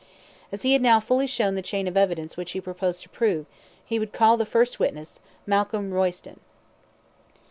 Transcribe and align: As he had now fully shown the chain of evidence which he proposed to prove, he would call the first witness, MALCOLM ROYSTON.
As 0.51 0.63
he 0.63 0.73
had 0.73 0.81
now 0.81 0.99
fully 0.99 1.27
shown 1.27 1.53
the 1.53 1.61
chain 1.61 1.87
of 1.87 1.95
evidence 1.95 2.35
which 2.35 2.53
he 2.53 2.59
proposed 2.59 3.03
to 3.03 3.09
prove, 3.09 3.45
he 3.85 3.99
would 3.99 4.13
call 4.13 4.35
the 4.35 4.47
first 4.47 4.79
witness, 4.79 5.19
MALCOLM 5.45 5.91
ROYSTON. 5.93 6.39